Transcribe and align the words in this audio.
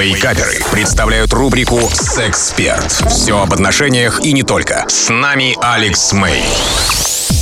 Вейкаперы 0.00 0.54
представляют 0.72 1.34
рубрику 1.34 1.78
«Сексперт». 1.92 2.90
Все 3.10 3.38
об 3.38 3.52
отношениях 3.52 4.24
и 4.24 4.32
не 4.32 4.42
только. 4.42 4.86
С 4.88 5.10
нами 5.10 5.58
Алекс 5.60 6.14
Мэй. 6.14 6.42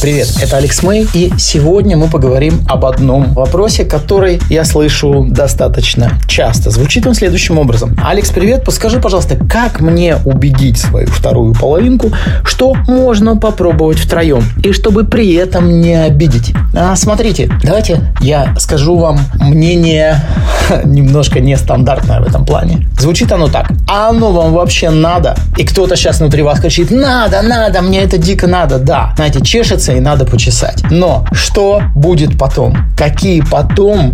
Привет, 0.03 0.29
это 0.41 0.57
Алекс 0.57 0.83
Мэй, 0.85 1.09
и 1.13 1.33
сегодня 1.39 1.97
мы 1.97 2.09
поговорим 2.09 2.65
об 2.69 2.85
одном 2.85 3.33
вопросе, 3.33 3.85
который 3.85 4.41
я 4.49 4.65
слышу 4.65 5.27
достаточно 5.29 6.21
часто. 6.29 6.71
Звучит 6.71 7.07
он 7.07 7.15
следующим 7.15 7.59
образом. 7.59 7.97
Алекс, 8.05 8.31
привет, 8.31 8.65
подскажи, 8.65 9.01
пожалуйста, 9.01 9.37
как 9.37 9.81
мне 9.81 10.17
убедить 10.25 10.79
свою 10.79 11.09
вторую 11.09 11.53
половинку, 11.55 12.13
что 12.45 12.75
можно 12.75 13.37
попробовать 13.37 13.99
втроем, 13.99 14.45
и 14.63 14.73
чтобы 14.73 15.05
при 15.05 15.35
этом 15.35 15.81
не 15.81 15.95
обидеть? 15.95 16.55
А, 16.77 16.95
смотрите, 16.95 17.51
давайте 17.63 18.01
я 18.21 18.57
скажу 18.59 18.97
вам 18.97 19.19
мнение 19.41 20.25
немножко 20.85 21.41
нестандартное 21.41 22.21
в 22.21 22.27
этом 22.27 22.45
плане. 22.45 22.87
Звучит 22.99 23.33
оно 23.33 23.49
так. 23.49 23.71
А 23.89 24.11
оно 24.11 24.33
вам 24.33 24.53
вообще 24.53 24.91
надо? 24.91 25.37
И 25.57 25.65
кто-то 25.65 25.97
сейчас 25.97 26.21
внутри 26.21 26.43
вас 26.43 26.61
кричит, 26.61 26.91
надо, 26.91 27.43
надо, 27.43 27.83
мне 27.83 28.01
это 28.01 28.19
дико 28.19 28.47
надо. 28.47 28.79
Да, 28.79 29.13
знаете, 29.17 29.41
чешется 29.41 29.93
и 29.93 30.01
надо 30.01 30.25
почесать. 30.25 30.83
Но 30.91 31.27
что 31.33 31.83
будет 31.95 32.39
потом? 32.39 32.77
Какие 32.97 33.41
потом 33.41 34.11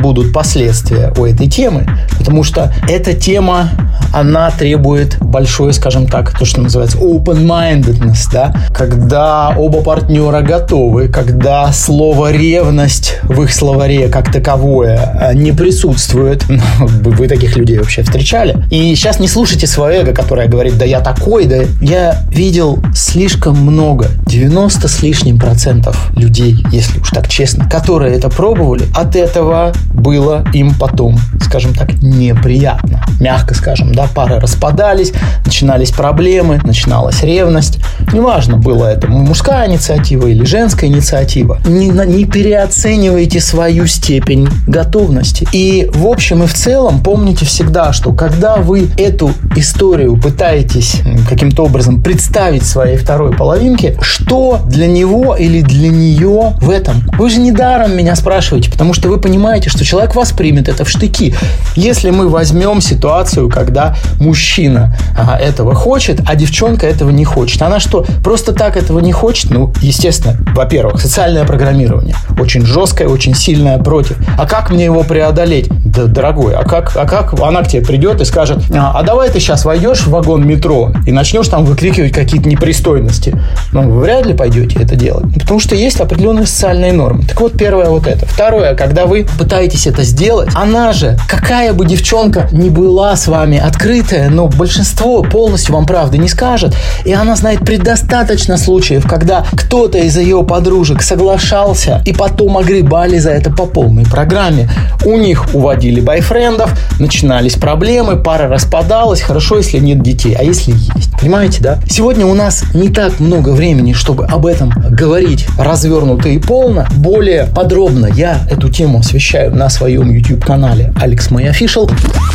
будут 0.00 0.32
последствия 0.32 1.12
у 1.16 1.24
этой 1.24 1.48
темы? 1.48 1.86
Потому 2.18 2.44
что 2.44 2.72
эта 2.88 3.14
тема, 3.14 3.70
она 4.12 4.50
требует 4.50 5.18
большой, 5.20 5.72
скажем 5.72 6.06
так, 6.06 6.36
то, 6.38 6.44
что 6.44 6.60
называется 6.60 6.98
open-mindedness, 6.98 8.28
да? 8.32 8.54
когда 8.74 9.54
оба 9.56 9.82
партнера 9.82 10.40
готовы, 10.40 11.08
когда 11.08 11.72
слово 11.72 12.32
ревность 12.32 13.18
в 13.22 13.42
их 13.42 13.52
словаре 13.52 14.08
как 14.08 14.32
таковое 14.32 15.18
а, 15.20 15.34
не 15.34 15.52
присутствует. 15.52 16.44
Вы 16.80 17.28
таких 17.28 17.56
людей 17.56 17.78
вообще 17.78 18.02
встречали? 18.02 18.64
И 18.70 18.94
сейчас 18.94 19.20
не 19.20 19.28
слушайте 19.28 19.66
свое 19.66 20.00
эго, 20.00 20.12
которое 20.12 20.48
говорит, 20.48 20.78
да 20.78 20.84
я 20.84 21.00
такой, 21.00 21.46
да 21.46 21.56
я 21.80 22.24
видел 22.30 22.78
слишком 22.94 23.56
много, 23.56 24.08
90 24.26 24.88
с 24.88 25.02
лишним 25.02 25.38
процентов 25.38 26.10
людей, 26.16 26.64
если 26.70 27.00
уж 27.00 27.10
так 27.10 27.28
честно, 27.28 27.68
которые 27.68 28.16
это 28.16 28.28
пробовали, 28.28 28.84
от 28.94 29.16
этого 29.16 29.72
было 29.92 30.44
им 30.52 30.74
потом, 30.74 31.18
скажем 31.40 31.74
так, 31.74 31.92
неприятно. 32.02 33.04
Мягко 33.20 33.54
скажем, 33.54 33.94
да, 33.94 33.99
пары 34.06 34.38
распадались, 34.38 35.12
начинались 35.44 35.90
проблемы, 35.90 36.60
начиналась 36.64 37.22
ревность. 37.22 37.78
Неважно, 38.12 38.56
было 38.56 38.86
это 38.86 39.08
мужская 39.08 39.68
инициатива 39.68 40.26
или 40.26 40.44
женская 40.44 40.86
инициатива. 40.86 41.58
Не, 41.66 41.88
не 41.88 42.24
переоценивайте 42.24 43.40
свою 43.40 43.86
степень 43.86 44.48
готовности. 44.66 45.46
И 45.52 45.90
в 45.92 46.06
общем 46.06 46.42
и 46.42 46.46
в 46.46 46.54
целом 46.54 47.02
помните 47.02 47.44
всегда, 47.44 47.92
что 47.92 48.12
когда 48.12 48.56
вы 48.56 48.88
эту 48.96 49.32
историю 49.56 50.16
пытаетесь 50.16 50.96
каким-то 51.28 51.64
образом 51.64 52.02
представить 52.02 52.64
своей 52.64 52.96
второй 52.96 53.32
половинке, 53.32 53.96
что 54.00 54.60
для 54.66 54.86
него 54.86 55.36
или 55.36 55.60
для 55.60 55.88
нее 55.88 56.54
в 56.60 56.70
этом? 56.70 57.02
Вы 57.18 57.30
же 57.30 57.40
не 57.40 57.52
даром 57.52 57.96
меня 57.96 58.14
спрашиваете, 58.16 58.70
потому 58.70 58.94
что 58.94 59.08
вы 59.08 59.18
понимаете, 59.18 59.70
что 59.70 59.84
человек 59.84 60.14
воспримет 60.14 60.68
это 60.68 60.84
в 60.84 60.88
штыки. 60.88 61.34
Если 61.76 62.10
мы 62.10 62.28
возьмем 62.28 62.80
ситуацию, 62.80 63.48
когда 63.48 63.89
мужчина 64.18 64.96
а, 65.16 65.36
этого 65.38 65.74
хочет, 65.74 66.20
а 66.26 66.34
девчонка 66.34 66.86
этого 66.86 67.10
не 67.10 67.24
хочет, 67.24 67.62
она 67.62 67.80
что, 67.80 68.04
просто 68.22 68.52
так 68.52 68.76
этого 68.76 69.00
не 69.00 69.12
хочет? 69.12 69.50
Ну, 69.50 69.72
естественно, 69.80 70.36
во-первых, 70.54 71.00
социальное 71.00 71.44
программирование 71.44 72.14
очень 72.38 72.64
жесткое, 72.64 73.08
очень 73.08 73.34
сильное 73.34 73.78
против. 73.78 74.16
А 74.38 74.46
как 74.46 74.70
мне 74.70 74.84
его 74.84 75.02
преодолеть? 75.02 75.68
Да, 75.84 76.04
дорогой, 76.04 76.54
а 76.54 76.64
как, 76.64 76.96
а 76.96 77.06
как 77.06 77.38
она 77.40 77.62
к 77.62 77.68
тебе 77.68 77.84
придет 77.84 78.20
и 78.20 78.24
скажет, 78.24 78.58
а, 78.74 78.98
а 78.98 79.02
давай 79.02 79.30
ты 79.30 79.40
сейчас 79.40 79.64
войдешь 79.64 80.00
в 80.00 80.08
вагон 80.08 80.46
метро 80.46 80.92
и 81.06 81.12
начнешь 81.12 81.48
там 81.48 81.64
выкрикивать 81.64 82.12
какие-то 82.12 82.48
непристойности. 82.48 83.36
Ну, 83.72 83.88
вы 83.90 84.00
вряд 84.00 84.26
ли 84.26 84.34
пойдете 84.34 84.78
это 84.80 84.96
делать. 84.96 85.24
Потому 85.34 85.60
что 85.60 85.74
есть 85.74 86.00
определенные 86.00 86.46
социальные 86.46 86.92
нормы. 86.92 87.24
Так 87.24 87.40
вот, 87.40 87.52
первое 87.52 87.88
вот 87.90 88.06
это. 88.06 88.26
Второе, 88.26 88.74
когда 88.74 89.06
вы 89.06 89.26
пытаетесь 89.38 89.86
это 89.86 90.02
сделать, 90.02 90.50
она 90.54 90.92
же, 90.92 91.18
какая 91.28 91.72
бы 91.72 91.84
девчонка 91.84 92.48
ни 92.52 92.68
была 92.68 93.16
с 93.16 93.26
вами 93.26 93.58
открытая, 93.80 94.28
но 94.28 94.46
большинство 94.46 95.22
полностью 95.22 95.74
вам 95.74 95.86
правды 95.86 96.18
не 96.18 96.28
скажет. 96.28 96.76
И 97.06 97.14
она 97.14 97.34
знает 97.34 97.60
предостаточно 97.60 98.58
случаев, 98.58 99.08
когда 99.08 99.44
кто-то 99.52 99.96
из 99.96 100.18
ее 100.18 100.44
подружек 100.44 101.00
соглашался 101.00 102.02
и 102.04 102.12
потом 102.12 102.58
огребали 102.58 103.18
за 103.18 103.30
это 103.30 103.50
по 103.50 103.64
полной 103.64 104.04
программе. 104.04 104.68
У 105.06 105.16
них 105.16 105.54
уводили 105.54 106.00
бойфрендов, 106.00 106.78
начинались 106.98 107.54
проблемы, 107.54 108.16
пара 108.16 108.48
распадалась. 108.48 109.22
Хорошо, 109.22 109.56
если 109.56 109.78
нет 109.78 110.02
детей, 110.02 110.36
а 110.38 110.42
если 110.42 110.72
есть. 110.72 111.18
Понимаете, 111.18 111.62
да? 111.62 111.78
Сегодня 111.88 112.26
у 112.26 112.34
нас 112.34 112.64
не 112.74 112.90
так 112.90 113.18
много 113.18 113.50
времени, 113.50 113.94
чтобы 113.94 114.26
об 114.26 114.44
этом 114.44 114.70
говорить 114.90 115.46
развернуто 115.58 116.28
и 116.28 116.38
полно, 116.38 116.86
более 116.96 117.44
подробно 117.46 118.06
я 118.06 118.40
эту 118.50 118.68
тему 118.68 118.98
освещаю 118.98 119.54
на 119.54 119.70
своем 119.70 120.10
YouTube-канале 120.10 120.92
Алекс 121.00 121.30
Мэй 121.30 121.48
Official. 121.48 121.90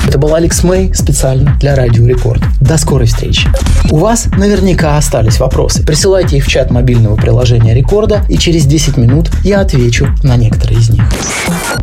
Это 0.08 0.18
был 0.18 0.34
Алекс 0.34 0.64
Мэй 0.64 0.92
специально 1.36 1.58
для 1.60 1.76
Радио 1.76 2.08
Рекорд. 2.08 2.42
До 2.62 2.78
скорой 2.78 3.08
встречи. 3.08 3.48
У 3.92 3.98
вас 3.98 4.28
наверняка 4.38 4.98
остались 4.98 5.40
вопросы. 5.40 5.86
Присылайте 5.86 6.38
их 6.38 6.46
в 6.46 6.50
чат 6.50 6.72
мобильного 6.72 7.16
приложения 7.16 7.74
Рекорда, 7.74 8.26
и 8.30 8.38
через 8.38 8.66
10 8.66 8.98
минут 8.98 9.30
я 9.44 9.62
отвечу 9.62 10.08
на 10.24 10.36
некоторые 10.38 10.80
из 10.80 10.90
них. 10.90 11.04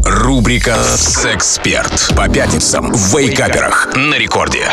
Рубрика 0.05 0.77
«Сексперт» 0.97 2.13
по 2.17 2.29
пятницам 2.29 2.93
в 2.93 3.17
Вейкаперах 3.17 3.91
на 3.97 4.17
Рекорде. 4.19 4.69